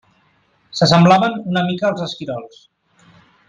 S'assemblaven 0.79 1.37
una 1.53 1.65
mica 1.69 1.87
als 1.91 2.05
esquirols. 2.09 2.61